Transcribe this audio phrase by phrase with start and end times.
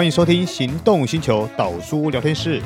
[0.00, 2.62] 欢迎收听《行动星球导书聊天室》。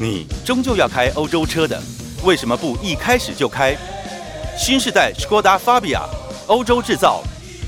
[0.00, 1.80] 你终究要开欧洲车的，
[2.24, 3.76] 为什么不一开始就开
[4.58, 6.02] 新世代 Skoda Fabia？
[6.48, 7.22] 欧洲制造，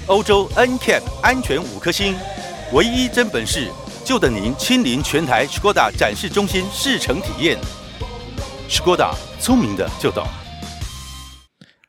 [0.08, 2.16] 欧洲 NCAP 安全五颗星，
[2.72, 3.68] 唯一真本事，
[4.04, 7.57] 就等您亲临全台 Skoda 展示中心试乘体验。
[8.70, 10.24] Skoda 聪明的就懂。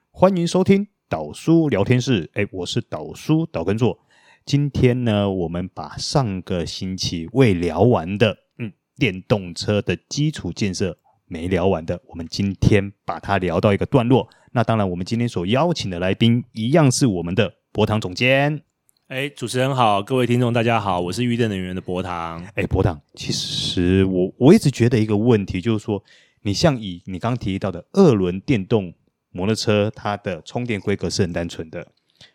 [0.09, 3.99] 欢迎收听导叔聊天室，哎，我是导叔导根座。
[4.45, 14.27] 今天呢，我们把上个星期未聊完的，嗯，电动车的基础建设没聊完的，我们今天把它聊到一个段落。
[14.53, 18.63] 那当然，我们今天所邀请的来宾一样是我们的博堂总监。
[19.07, 22.43] 哎，主持人好，各位听众大家好，我是预电能源的博堂。
[22.55, 26.03] 哎，博堂，其实我我一直觉得一个问题就是说。
[26.43, 28.93] 你像以你刚刚提到的二轮电动
[29.29, 31.85] 摩托车，它的充电规格是很单纯的，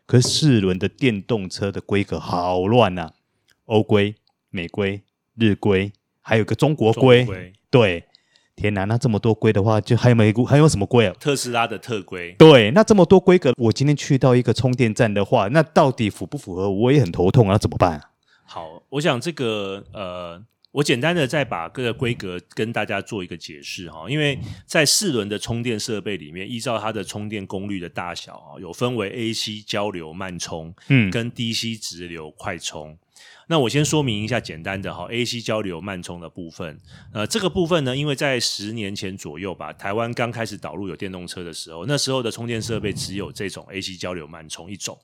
[0.06, 3.12] 可是四轮的电动车的规格好乱呐、啊，
[3.64, 4.14] 欧规、
[4.50, 5.03] 美规、
[5.34, 7.25] 日规，还有个中国规。
[7.25, 8.05] 规对，
[8.55, 11.14] 天哪，那这么多规的话，就还有没还有什么规啊？
[11.19, 12.33] 特斯拉的特规。
[12.38, 16.70] 对，那这么多规格，我今天去到一个充电站的话，那到底符不符合？
[16.70, 18.11] 我也很头痛啊，怎么办啊？
[18.44, 20.44] 好，我想这个呃。
[20.72, 32.98] 我简单的再把各个规格跟大家做一个解释哈，因为在四轮的充电设备里面，依照它的充电功率的大小啊，有分为 AC 交流慢充，嗯，跟 DC 直流快充。
[33.48, 36.78] 那我先说明一下简单的哈，AC 交流慢充的部分，
[37.12, 44.98] 呃，这个部分呢，因为在十年前左右吧，台湾刚开始导入有电动车的时候，那时候的充电设备只有这种 AC 交流慢充一种。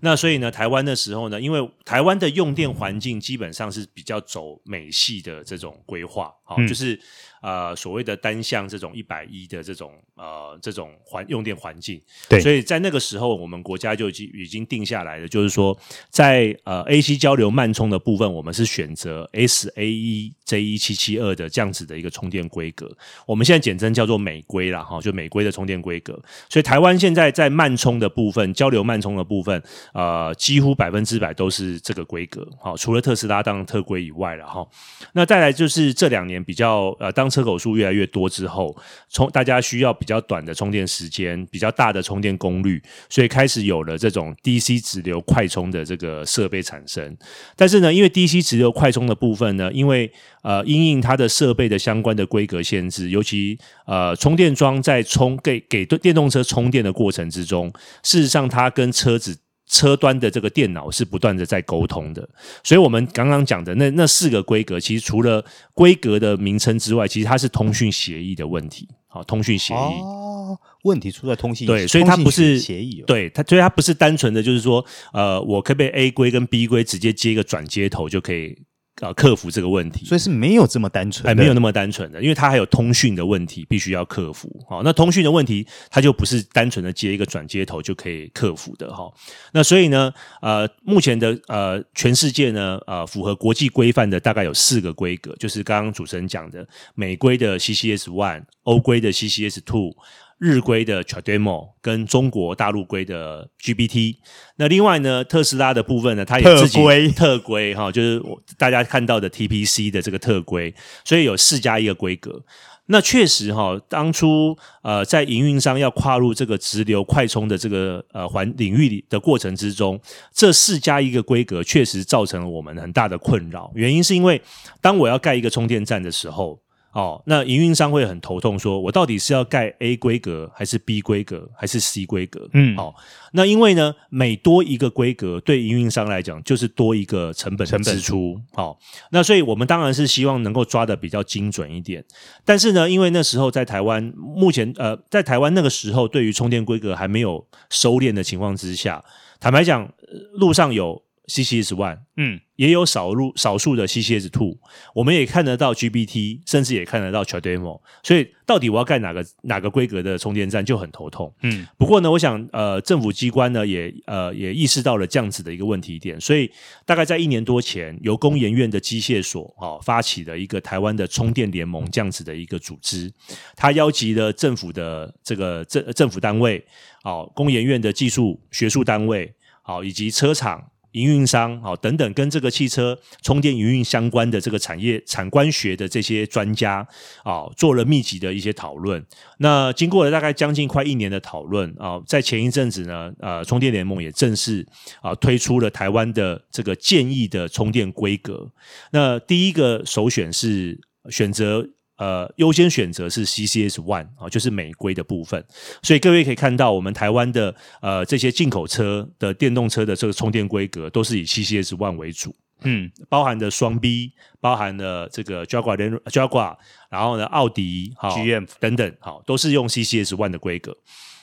[0.00, 7.00] 那所以呢，台湾的时候呢，因为台湾的用电环境基本上是比较走美系的这种规划，好，就是。
[7.40, 15.74] 呃，所谓的单向这种一百一的这种呃这种环用电环境，对，所以在那个时候，我们国家就已经已经定下来了，就是说，
[16.10, 22.94] 在呃 AC 交流慢充的部分，我们是选择 SAE J 一七七二的这样子的一个充电规格，
[23.26, 26.22] 我们现在简称叫做美规啦，哈，就美规的充电规格。
[26.50, 29.62] 所以台湾现在在慢充的部分，交流慢充的部分，
[29.94, 34.66] 呃，几乎百分之百都是这个规格，好，除了特斯拉当特规以外了哈。
[35.14, 37.29] 那再来就是这两年比较呃当。
[37.30, 38.76] 车口数越来越多之后，
[39.08, 47.16] 充大家需要比较短的充电时间，比较大的充电功率，所以开始有了这种 DC 直流快充的这个设备产生。
[47.56, 50.10] 但是呢，因为 DC 直流快充的部分呢，因为
[50.42, 59.36] 呃，因应它的设备的相关的规格限制，尤其呃，充电桩在充给给电动车充电的过程之中，事实上它跟车子。
[59.70, 62.28] 车端的这个电脑是不断的在沟通的，
[62.64, 68.88] 所以我们刚刚讲的那那四个规格，其实除了规格的名称之外，其实它是通讯协议的问题。
[69.06, 78.56] 好，通讯协议哦，问题出在通讯对，所以它不是协议，对它，所以它不是单纯的就是说，呃，我可不可以 A 规跟 B 规直接接一个转接头就可以。
[79.00, 84.48] 啊，克服这个问题，所以是没有这么单纯，哎，没有那么单纯的，因为它还有通讯的问题，必须要克服。
[84.68, 89.10] 好，那通讯的问题，它就不是单纯的接一个转接头就可以克服的哈。
[89.52, 90.12] 那所以呢，
[90.42, 99.94] 呃，目前的呃，全世界呢，呃，符合国际规范的大概有四个规格，就是刚刚主持人讲的美规的 CCS One，欧规的 CCS Two。
[100.40, 104.16] 日规的 CHAdeMO 跟中国大陆规的 GBT，
[104.56, 106.78] 那另外呢，特斯拉的部分呢，它也自己
[107.10, 108.22] 特规哈，就是
[108.56, 110.74] 大家看到的 TPC 的这个特规，
[111.04, 112.42] 所以有四加一个规格。
[112.86, 120.00] 那确实哈，当初呃在营运商要跨入这个直流快充的这个呃环领域里的过程之中，
[120.32, 123.70] 这四加一个规格确实造成了我们很大的困扰。
[123.74, 124.40] 原因是因为
[124.80, 126.58] 当我要盖一个充电站的时候。
[126.92, 132.48] 哦，那营运商会很头痛，说我到底是要盖 A 规格，还是 B 规格，还是 C 规格？
[132.52, 132.94] 嗯，好、哦，
[133.32, 138.40] 那因为呢，每多一个规格，对营运商来讲就是多一个成本的支出。
[138.54, 138.76] 好、哦，
[139.12, 142.04] 那所以我们当然是希望能够抓的比较精准一点。
[142.44, 149.04] 但是呢，因为那时候在台湾，目前呃，在台湾那个时候，对于充电规格还没有收敛的情况之下，
[149.38, 149.88] 坦白讲，
[150.32, 151.00] 路上有。
[151.30, 154.58] CCS One，嗯，也有少入少数的 CCS Two，
[154.92, 161.64] 我们也看得到 GBT，甚至也看得到 CHAdeMO，所以到底我要盖哪个哪个规格的充电站就很头痛，嗯。
[161.78, 166.50] 不过呢，我想呃，政府机关呢也呃也意识到了这样子的一个问题点，所以
[166.84, 173.12] 大概在一年多前，由工研院的机械所啊、哦、发起的一个台湾的充电联盟这样子的一个组织，
[173.54, 176.64] 他邀集了政府的这个政政府单位，
[177.04, 180.60] 哦，工研院的技术学术单位，好、哦，以及车厂。
[180.92, 186.86] 营运商啊等等，跟这个汽车充电营运相关的这个产业产官学的这些专家
[187.24, 189.04] 啊，做了密集的一些讨论。
[189.38, 194.66] 那经过了大概将近快一年的讨论啊，在前一阵子呢，呃，充电联盟也正式
[195.00, 198.50] 啊推出了台湾的这个建议的充电规格。
[198.92, 201.68] 那第一个首选是选择。
[202.00, 205.44] 呃，优先选择是 CCS One 啊，就是美规的部分。
[205.82, 212.34] 所以各位可以看到，我们台湾的呃这些进口车的电动车的这个充电规格都是以 CCS One 为主。
[212.62, 215.76] 嗯，包含的双 B，包含了这个 Jaguar、
[216.06, 216.56] Jaguar，
[216.90, 220.74] 然后呢，奥迪、GM 等等，好，都是用 CCS One 的规格。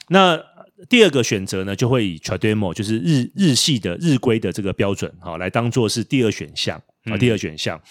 [0.10, 0.40] 那
[0.88, 6.80] 第二个选择呢，就会以 Trademo，就是日日系的日规的这个标准，好，来当做是第二选项。
[7.12, 7.82] 啊，第二选项。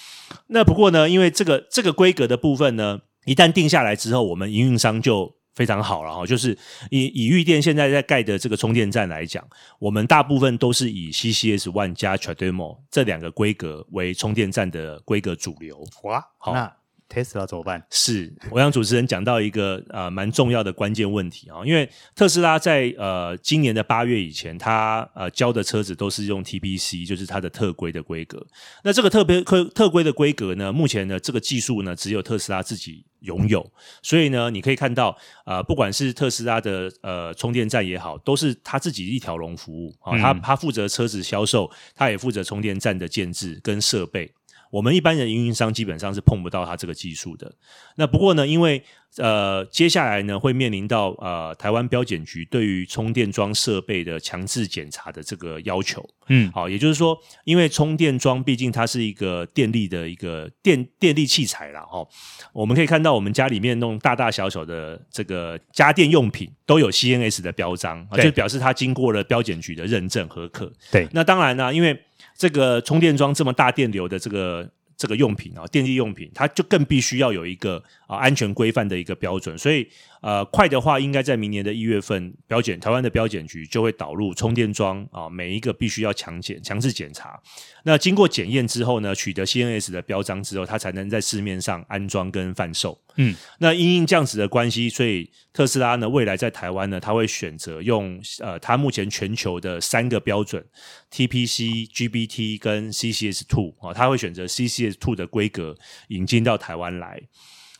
[0.49, 6.27] 那不过呢，因为这个这个规格的部分呢，一旦定下来之后，我们营运商就非常好了哈。
[6.27, 6.57] 就是
[6.91, 9.43] 以以玉电现在在盖的这个充电站来讲，
[9.79, 15.83] 我们大部分都是以 CCS One 加 t r a d e m o 这两个规格为充电站的规格主流。
[16.05, 16.53] 哇，好。
[16.55, 16.73] 那
[17.09, 17.83] Tesla 怎么办？
[17.91, 28.45] 是，我让主持人讲到一个呃蛮重要的关键问题啊，因为特斯拉在呃今年的八月以前，它呃交的车子都是用 TBC，就是它的特规的规格。
[28.83, 33.65] 那这个特别特特规的规格呢，目前呢这个技术呢只有特斯拉自己拥有，
[34.03, 44.31] 所以呢你可以看到呃不管是特斯拉的呃充电站也好，都是他自己一条龙服务啊，他他负责车子销售，他也负责充电站的建制跟设备。
[44.71, 47.53] 我们一般的营运商基本上是碰不到它这个技术的。
[47.97, 48.83] 那不过呢，因为
[49.17, 56.07] 呃接下来呢会面临到呃台湾标检局对于充电桩设备的强制检查的这个要求。
[56.29, 61.83] 嗯，好，也就是说，因为充电桩毕竟它是一个电力的一个电电力器材啦。
[61.83, 62.07] 哈。
[62.53, 70.73] 我们可以看到我们家里面那种大大小小的这个家电用品都有 CNS 的标章，就表示它经过了标检局的认证合格。
[70.91, 71.97] 对，那当然呢，因为
[72.37, 79.89] 这个充电桩这么大电流的这个这个用品啊，电力用品，它就更必须要有一个啊安全规范的一个标准，所以。
[80.27, 87.41] 呃，快的话，应该在明年的一月份，标检台湾的标检局就会导入充电桩啊，每一个必须要强检、强制检查。
[87.85, 93.01] 那经过检验之后呢，取得 CNS 的标章之后，它才能在市面上安装跟贩售。
[93.19, 100.67] 嗯，那因应这样子的关系，所以特斯拉呢，未来在台湾呢，它会选择用呃，它目前全球的三个标准
[101.13, 105.77] TPC、GBT 跟 CCS Two 啊，它会选择 CCS Two 的规格
[106.09, 107.23] 引进到台湾来。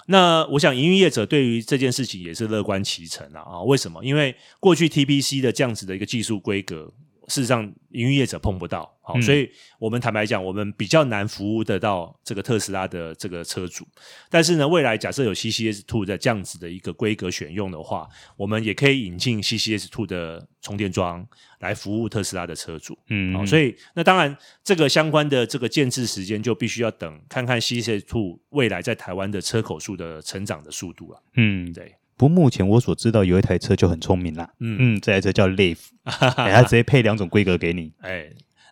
[0.07, 3.41] 那我想，营运业者对于这件事情也是乐观其成啊！
[3.41, 4.05] 啊，为什么？
[4.05, 6.93] 因为过去 TPC 的这样子的一个技术规格，
[7.29, 8.93] 事实上营运业者碰不到。
[9.03, 13.87] 好，嗯、所以我们坦白讲，我们比较难服务得到这个特斯拉的这个车主。
[14.29, 21.25] 但是呢，未来假设有 CCS Two 的这样子的一个规格选用的话，我们也可以引进 CCS Two 的充电桩
[21.61, 22.99] 来服务特斯拉的车主。
[23.09, 31.23] 嗯，好，所以那当然，这个相关的这个建置时间就必须要等看看 CCS Two 未来在台湾的车口数的成长的速度了。
[31.37, 31.95] 嗯，对。
[32.17, 34.49] 不过目前我所知道有一台车就很聪明啦。
[34.61, 37.93] 嗯嗯，这台车叫 Leaf， 它直接配两种规格给你。
[38.01, 38.27] 哎。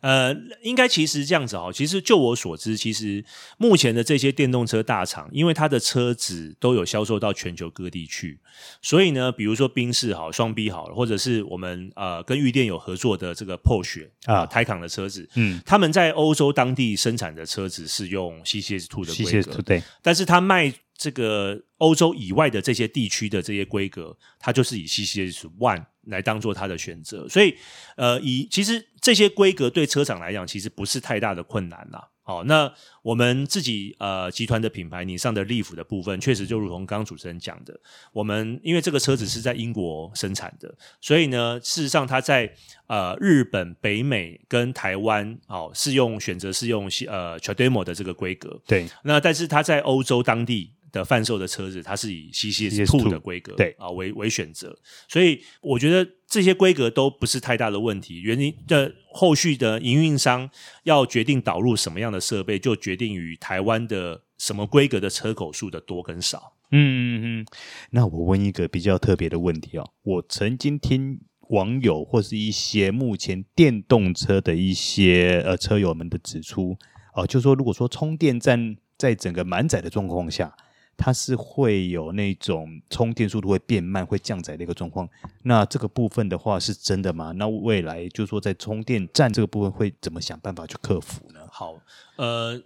[0.04, 1.72] 呃，应该其实这样子哦。
[1.74, 3.24] 其实就我所知，其实
[3.56, 8.38] 目前的这些电动车大厂，因为它的车子都有销售到全球各地去，
[8.82, 20.72] 所以呢，比如说宾士好、双 B 好，或者是我们呃跟玉电有合作的这个 Porsche 啊、台港的车子，嗯，他们在欧洲当地生产的车子是用 CCS Two 的规格，对，但是他卖。
[20.96, 27.56] 这个欧洲以外的这些地区的这些规格，它就是以 CCS One 来当做它的选择，所以
[27.96, 32.08] 呃，以其实这些规格对车厂来讲，其实不是太大的困难啦。
[32.26, 37.78] 好，那我们自己呃集团的品牌，你上的 Leaf 的部分，确实就如同刚刚主持人讲的，
[38.14, 42.50] 我们因为这个车子是在英国生产的，所以呢，事实上它在
[42.86, 50.72] 呃日本、北美跟台湾哦是用选择是用呃 CHAdeMO 的这个规格，对，那但是它在欧洲当地。
[50.94, 58.20] 的贩售的车子，它是以 CCS Two 的规格对啊为为选择，所以我觉得这些规格都不是太大的问题。
[58.20, 60.48] 原因的后续的营运商
[60.84, 66.54] 要决定导入什么样的设备，就决定于台湾的什么规格的车口数的多跟少。
[66.70, 67.46] 嗯嗯嗯。
[67.90, 76.76] 那我问一个比较特别的问题哦，我曾经听网友或是一些目前电动车的一些呃车友们的指出
[77.14, 80.54] 哦、呃，就说如果说充电站在整个满载的状况下。
[80.96, 85.08] 它是会有那种充电速度会变慢、会降载的一个状况。
[85.42, 87.32] 那这个部分的话是真的吗？
[87.32, 91.40] 那未来就是说在充电站这个部分会怎么想办法去克服呢？
[91.50, 91.74] 好，
[92.16, 92.60] 呃，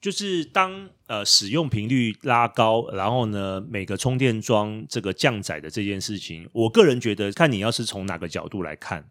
[0.00, 9.08] 就是当呃使用频率拉高，然后呢每个充电桩这个降载的这件事情，我个人觉得看你要是从哪个角度来看，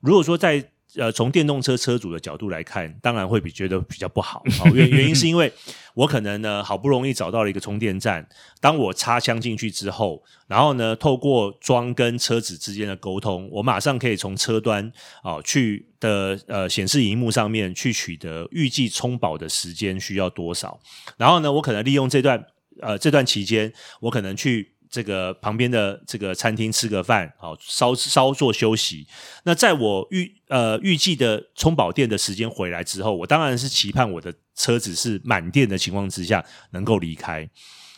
[0.00, 4.42] 如果说在呃，从电动车车主的角度来看，当然会比觉得比较不好。
[4.72, 5.52] 原原因是因为
[5.94, 8.28] 我可能呢，好不容易找到了一个充电站，
[8.60, 14.86] 当我插枪进去之后，然后呢，透过桩跟车子之间的沟通，我马上可以从车端
[15.22, 20.78] 啊、呃、去的呃显示荧幕上面去取得预计充饱的时间需要多少，
[21.16, 22.44] 然后呢，我可能利用这段
[22.80, 24.73] 呃这段期间，我可能去。
[24.94, 29.04] 这个旁边的这个餐厅吃个饭，好稍稍作休息。
[29.42, 37.50] 那在我预呃预计的充饱电的时间回来之后，我当然是期盼我的车子是满电的情况之下能够离开。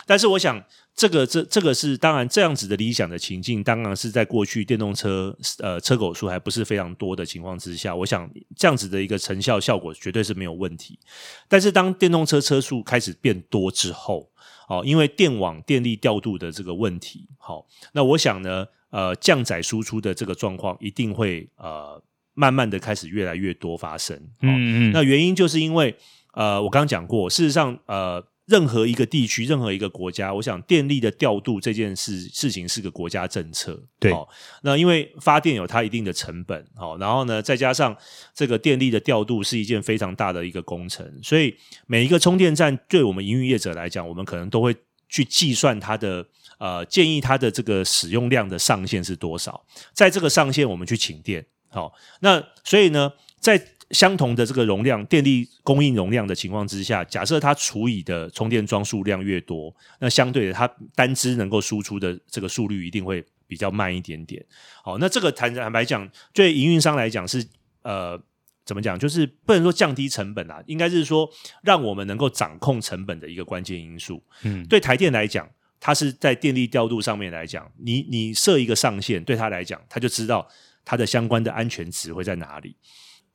[0.07, 10.99] 但是我想，这个这这个是当然这样子的理想的情境，当然是在过去电动车呃车口数还不是非常多的情况之下，我想这样子的一个成效效果绝对是没有问题。
[11.47, 14.31] 但是当电动车车数开始变多之后，
[14.69, 22.03] 哦，因为电网电力调度的这个问题，好，那我想呢，呃，降载输出的这个状况一定会呃，
[22.35, 24.17] 慢慢的开始越来越多发生。
[24.43, 25.97] 嗯嗯，那原因就是因为
[26.35, 28.25] 呃，我刚刚讲过，事实上呃。
[28.47, 33.81] 任何一个地区，任何一个国家，我想电力的调度这件事事情是个国家政策。
[33.99, 34.27] 对，哦，
[34.63, 37.97] 那因为发电有它一定的成本，好，然后呢，再加上
[38.33, 44.75] 这个电力的调度是一件非常大的一个工程，所以每一个充电站对我们营运业者来讲，我们可能都会
[45.09, 46.25] 去计算它的
[46.59, 64.45] 呃建议它的这个使用量的上限是多少，在这个上限我们去请电，好，那所以呢，在相同的这个容量，电力供应容量的情况之下，假设它除以的充电桩数量越多，那相对的它单支能够输出的这个速率一定会比较慢一点点。
[64.83, 67.47] 好，那这个坦坦白讲，对营运商来讲是
[67.83, 68.21] 呃
[68.65, 68.99] 怎么讲？
[68.99, 71.31] 就是不能说降低成本啊，应该是说
[71.63, 74.21] 让我们能够掌控成本的一个关键因素。
[74.43, 80.49] 嗯，对台电来讲，它是在电力调度上面来讲，你你设一个上限，对他来讲，他就知道
[80.85, 82.75] 它的相关的安全值会在哪里。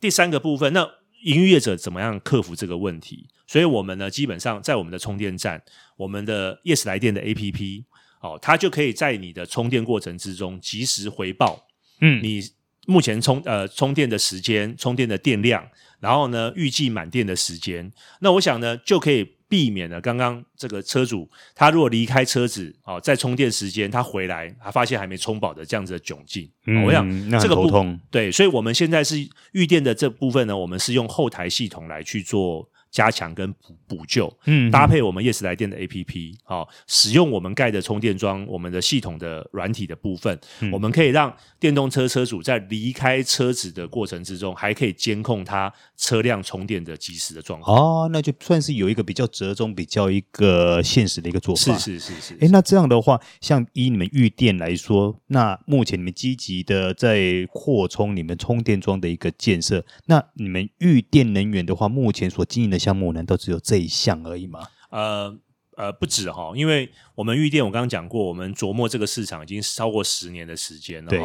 [0.02, 0.90] 第三个部分，那
[1.24, 3.30] 营运业者怎么样克服这个问题？
[3.46, 5.62] 所以我们呢，基本上在我们的充电站，
[5.96, 7.84] 我们的 Yes 来电的 APP，
[8.22, 11.68] 哦，它就可以在你的充电过程之中及时回报，
[12.00, 12.42] 嗯，你
[12.88, 15.68] 目前充呃充电的时间、充电的电量，
[16.00, 19.34] 然后呢，预计满电的时间，那我想呢，就可以。
[19.52, 26.50] 避免了刚刚这个车主，他如果离开车子哦，在充电时间他回来，他发现还没充饱的这样子的窘境。
[26.68, 27.06] 嗯，我想
[27.38, 27.70] 这个不
[28.10, 29.18] 对，所以我们现在是
[29.52, 32.71] 预电的这部分呢，我们是用后台系统来去做。
[32.92, 47.78] 加强跟补补救，嗯，搭配我们 Yes 来电的 APP，好，使用我们盖的充电桩，我们的系统的软体的部分，嗯，我们可以让电动车车主在离开车子的过程之中，还可以监控他车辆充电的及时的状况。
[47.78, 51.78] 哦，那就算是有一个比较折中、比较一个现实的一个做法。
[51.78, 52.34] 是是是是。
[52.42, 62.81] 哎，那这样的话，像以你们预电来说，那目前你们积极的在扩充你们充电桩的一个建设，那你们预电能源的话，目前所经营的。
[62.82, 64.68] 项目难道只有这一项而已吗？
[64.90, 65.38] 呃
[65.78, 71.10] 呃，不止哈，因为我们预电，我刚刚讲过，我们琢磨这个市场已经超过十年的时间了。
[71.10, 71.20] 对，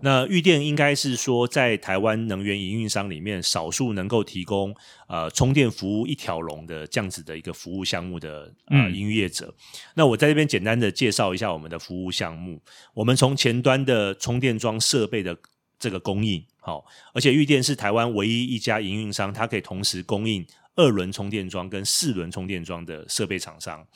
[0.00, 4.74] 那预电应该是说，在台湾能源营运商里面，少数能够提供
[5.06, 9.46] 呃充电服务一条龙的这样子的一个服务项目的呃营业者。
[9.46, 9.54] 嗯。
[9.96, 12.60] 那我在这边简单的介绍一下我们的服务项目。
[12.94, 15.36] 我们从前端的充电桩设备的
[15.78, 20.44] 这个供应，好，而且预电是台湾唯一一家营运商，它可以同时供应。
[20.80, 23.86] 二轮充电桩跟四轮充电桩的设备厂商，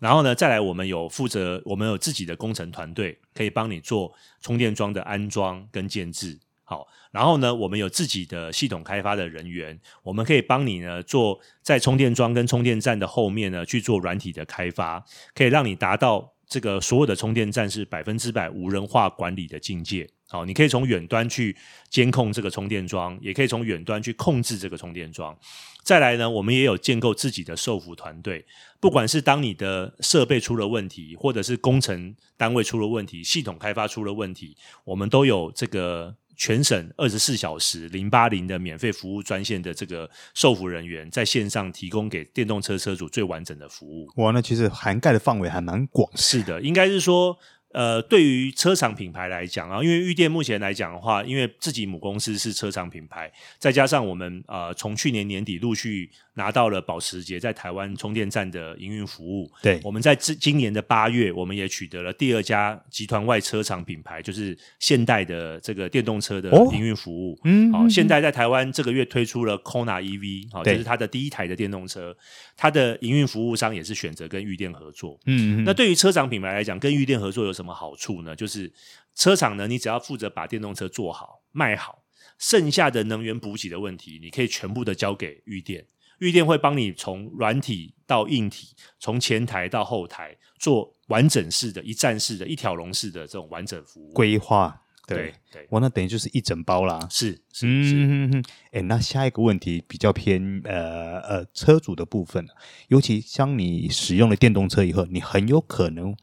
[0.00, 6.36] 然后呢，再来我们有负责，我们有自己的工程团队，可以帮你做充电桩的安装跟建置。
[6.64, 20.08] 好，然后呢，我们有自己的系统开发的人员，我们可以帮你呢做在充电桩跟充电站的后面呢去做软体的开发，可以让你达到这个所有的充电站是百分之百无人化管理的境界。
[20.28, 21.54] 好，你可以从远端去
[21.90, 25.36] 监控这个充电桩，也可以从远端去控制这个充电桩。
[25.82, 28.46] 再来呢，我们也有建构自己的受服团队，
[28.80, 44.08] 不管是当你的设备出了问题，或者是工程单位出了问题，系统开发出了问题，我们都有这个全省二十四小时零八零的免费服务专线的这个受服人员，在线上提供给电动车车主最完整的服务。
[44.16, 46.08] 哇，那其实涵盖的范围还蛮广。
[46.16, 47.36] 是的，应该是说。
[47.72, 67.38] 呃，对于车厂品牌来讲啊，因为玉电目前来讲的话，因为自己母公司是车厂品牌，再加上我们呃从去年年底陆续拿到了保时捷在台湾充电站的营运服务，对，我们在今今年的八月，我们也取得了第二家集团外车厂品牌，就是现代的这个电动车的营运服务。
[67.44, 72.14] 嗯，好，现代在台湾这个月推出了 Kona EV，好，就是它的第一台的电动车，
[72.56, 75.18] 它的营运服务商也是选择跟玉电合作。
[75.26, 77.61] 嗯，那对于车厂品牌来讲，跟玉电合作有什么？
[77.62, 78.34] 什么好处呢？
[78.34, 78.72] 就是
[79.14, 82.02] 车厂呢，你只要负责把电动车做好、卖好，
[82.38, 85.86] 剩下的能源补给的问题，你可以全部的交给玉电，
[86.18, 94.80] 玉电会帮你从软体到硬体，从前台到后台做完整式的一站式的一条龙式的这种完整服务规划。
[95.04, 96.96] 对对，对哇，那等于就是一整包啦。
[97.10, 102.46] 是是嗯是，哎，那下一个问题比较偏呃呃车主的部分，
[102.86, 106.16] 尤其像你使用了电动车以后，你很有可能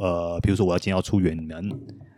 [0.00, 1.70] 呃，比如说我要今天要出远门，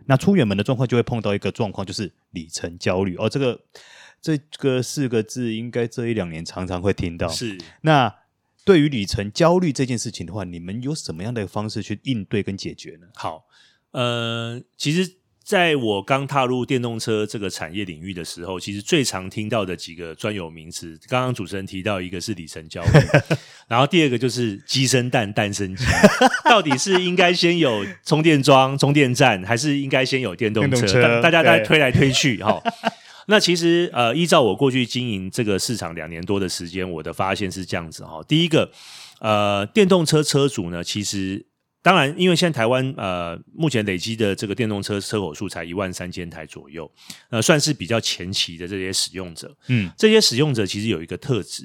[0.07, 3.17] 那出远门的状况就会碰到一个状况，就是里程焦虑。
[3.17, 3.61] 哦，这个
[4.21, 7.27] 这个四个字，应该这一两年常常会听到。
[7.29, 8.15] 是那
[8.65, 13.09] 对于里程焦虑这件事情的话，你们有什么样的方式去应对跟解决呢？
[13.15, 13.47] 好，
[13.91, 15.17] 呃，其实。
[15.53, 22.91] 在我刚踏入电动车这个产业领域的时候，其实最常听到的几个专有名词，刚刚主持人提到一个是里程焦虑，
[23.69, 25.85] 然后第二个就是鸡生蛋，蛋生鸡，
[26.47, 30.81] 到底是应该先有充电桩、充电站，还是应该先有电动车？
[30.81, 32.59] 动车大家在推来推去，哈。
[33.27, 38.23] 那其实呃，依照我过去经营这个市场两年多的时间，我的发现是这样子哈。
[38.27, 38.71] 第一个，
[39.21, 41.45] 呃，电动车车主呢，其实。
[41.83, 46.89] 当然，因为现在台湾呃，目前累积的这个电动车车口数才一万三千台左右，
[47.29, 49.53] 呃，算是比较前期的这些使用者。
[49.67, 51.65] 嗯，这些使用者其实有一个特质，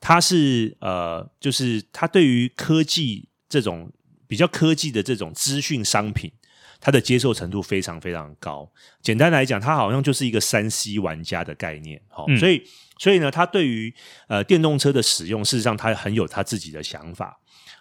[0.00, 3.92] 他是呃，就是他对于科技这种
[4.26, 6.32] 比较科技的这种资讯商品，
[6.80, 8.72] 他的接受程度非常非常高。
[9.02, 12.00] 简单来讲，他好像就是一个三 C 玩家的概念。
[12.08, 12.62] 好，嗯，所以
[12.98, 13.94] 所以呢，他对于
[14.28, 17.38] 呃电动车的使用，事实上他很有他自己的想法。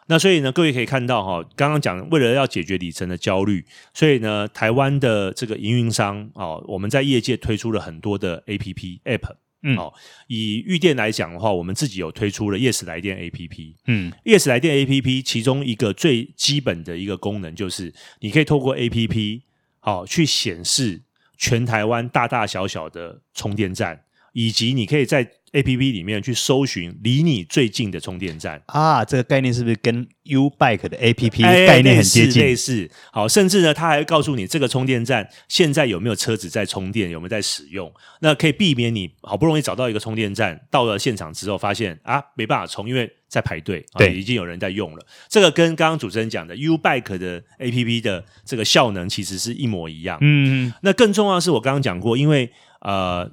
[0.09, 9.93] 那所以呢，各位可以看到哈，刚刚讲为了要解决里程的焦虑，所以呢，台湾的这个营运商哦，我们在业界推出了很多的 APP App，嗯，哦，
[10.27, 19.41] 以玉电来讲的话，我们自己有推出了 Yes 来电 APP，嗯，Yes 来电 APP 其中一个最基本的一个功能就是，你可以透过 APP
[19.79, 21.01] 好去显示
[21.37, 24.03] 全台湾大大小小的充电站，
[24.37, 32.43] 以及你可以在 A P P 里面去搜寻离你最近的充电站啊，这个概念是不是跟 U Bike 的 A P P 概念很接近？
[32.43, 45.03] 类似，好，甚至呢，它还会告诉你这个充电站现在有没有车子在充电，有没有在使用，那可以避免你好不容易找到一个充电站，到了现场之后发现啊没办法充，因为在排队，对，已经有人在用了。
[45.27, 50.19] 这个跟刚刚主持人讲的 U Bike 的 A P P 的这个效能其实是一模一样。
[50.21, 53.31] 嗯，那更重要的是我刚刚讲过，因为呃。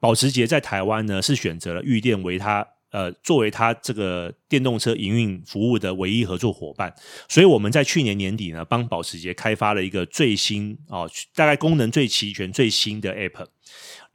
[0.00, 6.94] 保时捷在台湾呢，是选择了玉电为它呃作为它这个电动车营运服务的唯一合作伙伴，
[7.28, 13.46] 所以我们在去年年底呢，帮保时捷开发了一个最新哦，大概功能最齐全、最新的 App，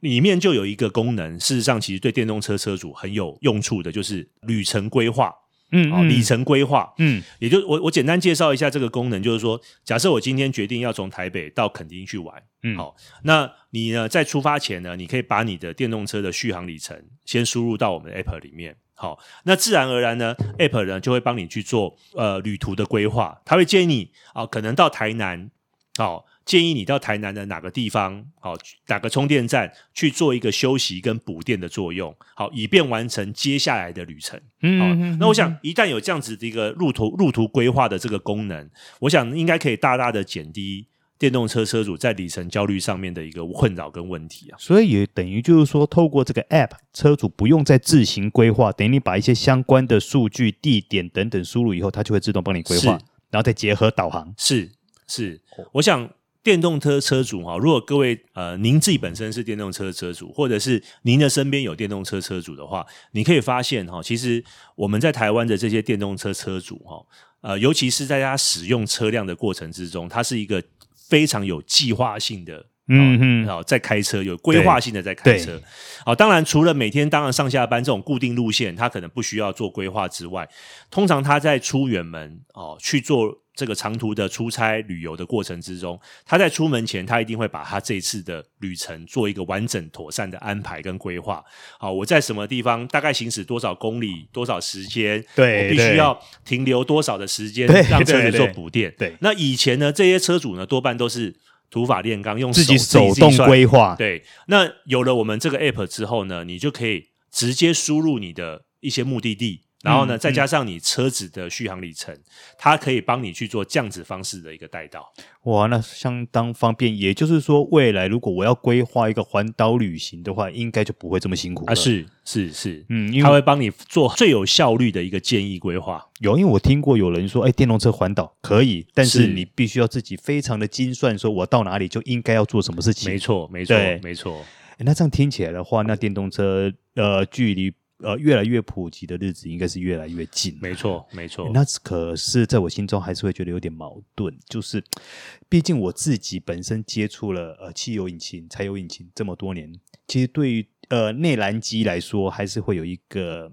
[0.00, 5.32] 里面就有一个功能，事实上其实对电动车车主很有用处的，就是旅程规划。
[5.72, 25.50] 嗯，好，里程规划，嗯，也就我我简单介绍一下这个功能，就是说，假设我今天决定要从台北到垦丁去玩，嗯，好，那你呢在出发前呢，你可以把你的电动车的续航里程先输入到我们的 App 里面，好，那自然而然呢，App 呢就会帮你去做呃旅途的规划，他会建议你啊、呃，可能到台南，
[25.96, 26.26] 好。
[26.44, 28.54] 建议你到台南的哪个地方，好，
[28.88, 34.38] 哪个充电站去做一个休息跟补电的作用，好，以便完成接下来的旅程。
[34.60, 38.68] 嗯，好，那我想一旦有这样子的一个路途路途规划的这个功能，
[39.00, 40.86] 我想应该可以大大的减低
[41.18, 44.58] 电动车车主在里程焦虑上面的一个困扰跟问题啊。
[44.58, 52.98] 所以也等于就是说，透过这个 App，车主不用再自行规划，等于你把一些相关的数据、地点等等输入以后，它就会自动帮你规划，
[53.30, 54.34] 然后再结合导航。
[54.36, 54.70] 是
[55.06, 55.40] 是，
[55.72, 56.10] 我想。
[56.44, 64.44] 电动车车主哈，如果各位呃，您自己本身是电动车车主，或者是您的身边有电动车车主的话，你可以发现哈，其实
[64.76, 67.02] 我们在台湾的这些电动车车主哈，
[67.40, 70.62] 呃，尤其是在他使用车辆的过程之中，他是一个
[70.94, 75.60] 非常有计划性的，嗯嗯，好，在开车有规划性的在开车，
[76.04, 80.48] 好，当然除了每天当然上下班这种固定路线，他可能不需要做规划之外，
[80.90, 83.40] 通常他在出远门哦去做。
[83.56, 91.40] 这个长途的出差旅游的过程之中，他在出门前，他一定会把他这一次的旅程做一个完整妥善的安排跟规划。
[91.78, 98.92] 好，我在什么地方大概行驶多少公里，多少时间，对，我必须要停留多少的时间，让车子做补电。
[98.98, 101.32] 对，对，那以前呢，这些车主呢，多半都是
[101.70, 103.94] 土法炼钢，用手自己手动规划。
[103.96, 109.63] 对，那有了我们这个 app 之后呢，你就可以直接输入你的一些目的地。
[109.84, 112.18] 然后呢，再加上你车子的续航里程，
[112.56, 115.12] 它可以帮你去做这样子方式的一个带道。
[115.42, 116.96] 哇，那相当方便。
[116.96, 121.72] 也就是说，未来如果我要规划一个环岛旅行的话，应该就不会这么辛苦了。
[121.72, 126.02] 啊，是是是，嗯，因为它会帮你做最有效率的一个建议规划。
[126.20, 133.12] 有，因为我听过有人说，哎，电动车环岛可以，但是你必须要自己非常的精算，说我到哪里就应该要做什么事情。
[133.12, 134.44] 没错，没错，没错。
[134.78, 137.72] 诶那这样听起来的话，那电动车呃距离
[138.04, 140.56] 呃越来越普及的日子应该是越来越近。
[140.60, 141.50] 没错，没错。
[141.52, 144.84] 那可是在我心中还是会觉得有点矛盾，就是
[145.48, 149.72] 毕竟我自己本身接触了呃汽油引擎、柴油引擎这么多年，
[150.06, 153.52] 其实对于呃内燃机来说，还是会有一个。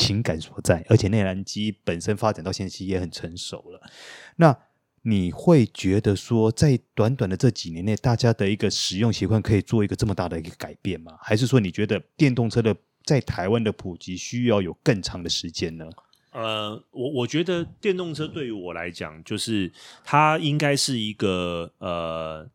[0.00, 3.82] 情感所在，而且内燃机本身发展到现在其实也很成熟了。
[4.36, 4.56] 那
[5.02, 11.18] 你会觉得说，在短短的这几年内，大家的一个使用习惯可以做一个这么大的一个改变吗？
[11.20, 12.76] 还是说你觉得电动车的
[13.08, 15.88] 在台湾的普及需要有更长的时间呢？
[16.32, 19.72] 呃，我我觉得电动车对于我来讲，就是
[20.04, 22.50] 它应该是一个呃。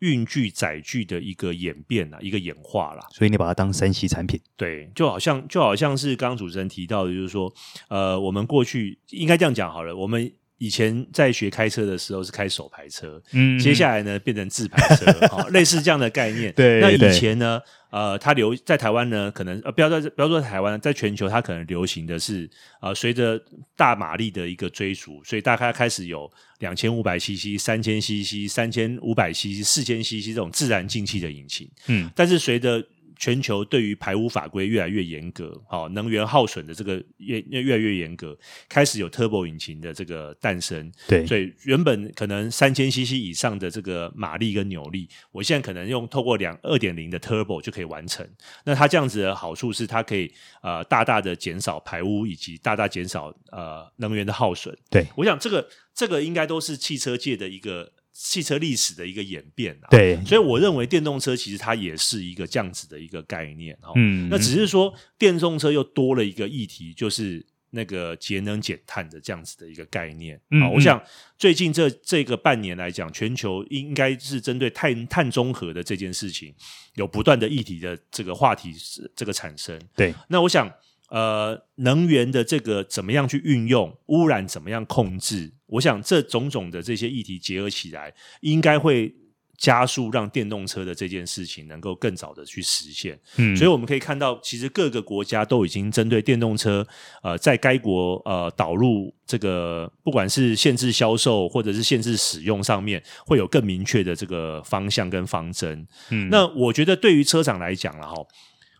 [0.00, 7.52] 运具载具的一个演变啊，一个演化啦，所以你把它当三 C 产品，对，就好像就好像是刚刚主持人提到的，就是说，
[7.88, 17.60] 呃，我们过去应该这样讲好了，我们以前在学开车的时候是开手排车，嗯，接下来呢变成自排车，好， 类似这样的概念，对，那以前呢？
[17.90, 22.46] 呃，它流在台湾呢，可能呃，不要在不要说台湾，在全球它可能流行的是，
[22.82, 23.42] 呃，随着
[23.74, 32.84] 大马力的一个追逐，所以大概开始有两千五百 CC、三千 CC、三千五百 CC、四千 CC 这种自然进气的引擎，嗯，但是随着
[33.18, 40.90] 全球对于排污法规越来越严格，好，能源耗损的这个越越来越严格，开始有 turbo 引擎的这个诞生。
[41.08, 48.26] 对，所以原本可能三千 CC 以上的这个马力跟扭力，我现在可能用透过两二点零的 turbo 就可以完成。
[48.64, 54.76] 那它这样子的好处是，它可以呃大大的减少排污，以及大大减少呃能源的耗损。
[54.88, 57.92] 对，我想这个这个应该都是汽车界的一个。
[58.20, 71.00] 汽车历史的一个演变，对，所以我认为电动车其实它也是一个这样子的一个概念，嗯，那只是说电动车又多了一个议题，就是那个节能减碳的这样子的一个概念，嗯，我想
[71.38, 76.52] 最近这这个半年来讲，全球应该是针对碳碳中和的这件事情，
[76.96, 78.74] 有不断的议题的这个话题
[79.14, 80.68] 这个产生，对，那我想。
[81.10, 85.50] 呃，能源的这个怎么样去运用，污染怎么样控制？
[85.68, 89.14] 我想这种种的这些议题结合起来，应该会
[89.56, 93.18] 加速让电动车的这件事情能够更早的去实现。
[93.36, 96.86] 嗯，所以我们可以看到，其实各个国家都已经针对电动车，
[97.22, 105.86] 呃，在该国呃导入这个不管是限制销售或者是限制使用上面，会有更明确的这个方向跟方针。
[106.10, 108.14] 嗯，那我觉得对于车厂来讲了哈。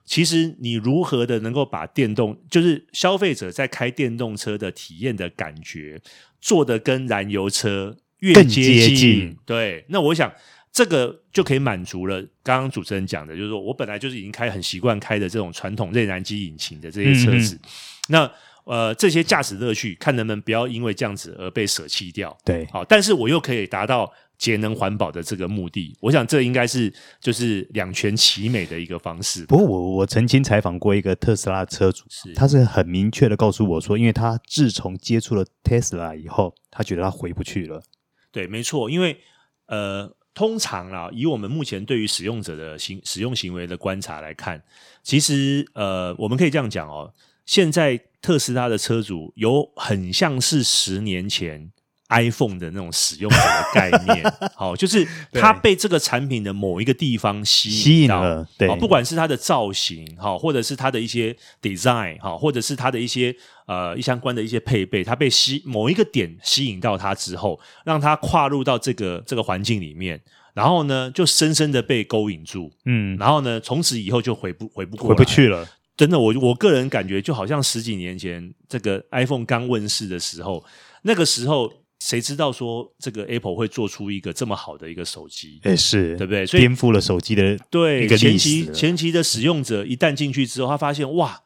[0.09, 6.01] 其实你如何的能够把电动，就是消费者在开电动车的体验的感觉，
[6.41, 10.33] 做得跟燃油车越接近，更接近，对，那我想
[10.73, 17.69] 这个就可以满足了刚刚主持人讲的，就是说我本来就是已经开很习惯开的这种传统内燃机引擎的这些车子，嗯嗯，
[18.09, 18.33] 那
[18.65, 24.11] 呃这些驾驶乐趣，看能不能不要因为这样子而被舍弃掉，对，好，但是我又可以达到。
[24.39, 29.45] 节能环保的这个目的，我想这应该是就是两全其美的一个方式。
[29.47, 37.83] 不过我我曾经采访过一个特斯拉车主，是他是很明确的告诉我说，因为他自从接触了特斯拉以后，他觉得他回不去了。
[38.31, 39.19] 对，没错，因为
[39.67, 44.63] 呃，通常啊，以我们目前对于使用者的行使用行为的观察来看，
[45.03, 47.13] 其实呃，我们可以这样讲哦，
[47.45, 51.73] 现在特斯拉的车主有很像是十年前。
[52.09, 54.25] iPhone 的那种使用者的概念，
[54.57, 63.35] 好，就是它被这个产品的某一个地方吸引吸引了，对，不管是它的造型，好，或者是它的一些 design，好，或者是它的一些
[63.67, 70.19] 呃一相关的一些配备，它被吸某一个点吸引到它之后，让它跨入到这个这个环境里面，
[70.55, 75.69] 然后呢，就深深的被勾引住，嗯，然后呢，从此以后就回不回不过，回不去了。
[75.95, 80.65] 真的，我我个人感觉就好像十几年前这个 iPhone 刚问世的时候，
[81.03, 81.71] 那个时候。
[82.01, 85.61] 谁知道说这个 Apple 会做出一个这么好的一个手机？
[85.65, 86.47] 哎，是对不对？
[86.47, 91.41] 所以颠覆了手机的对前期前期的使用者一旦进去之后，他发现哇，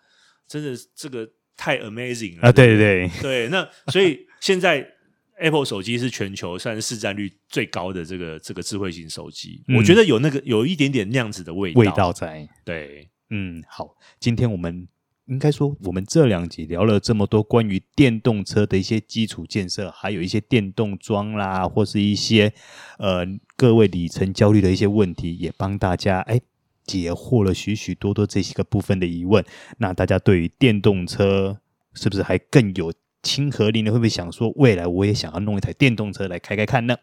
[0.47, 2.53] 真的这个太 amazing 了啊！
[2.53, 4.87] 对对对，对，那所以现在
[5.39, 12.47] Apple 手机是全球算是市占率最高的这个这个智慧型手机，嗯，我觉得有那个有一点点那样子的味道味道在。
[12.65, 14.87] 对，嗯，好，今天我们。
[15.27, 22.53] 应该说，我们这两集聊了这么多关于电动车的一些基础建设，还有一些电动桩啦，或是一些
[22.99, 23.25] 呃
[23.57, 26.41] 各位里程焦虑的一些问题，也帮大家哎
[26.85, 29.45] 解惑了许许多多这些个部分的疑问。
[29.79, 31.57] 那大家对于电动车
[31.95, 33.93] 是不是还更有亲和力呢？
[33.93, 36.97] 会不会想说，未来我也想要弄一台电动车来开开看呢？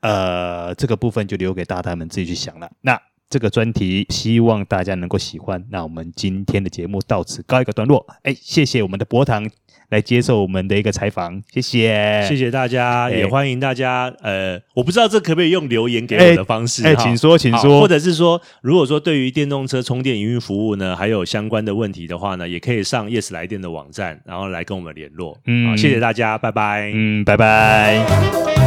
[0.00, 2.70] 呃，这个部分就留给大大们自己去想了。
[2.82, 3.02] 那。
[3.30, 5.62] 这个专题希望大家能够喜欢。
[5.70, 8.06] 那我们今天的节目到此告一个段落。
[8.22, 9.48] 哎，谢谢我们的博堂
[9.90, 14.14] 来接受我们的一个采访，谢谢，谢谢大家，欸、也欢迎大家。
[14.22, 25.38] 呃，我不知道这可不可以用留言给我的方式，哎、请说，请说，或者是说，如果说对于电动车充电营运服务呢，还有相关的问题的话呢，也可以上 Yes 来电的网站，然后来跟我们联络。
[25.46, 26.90] 嗯，谢谢大家，拜拜。
[26.94, 28.57] 嗯，拜拜。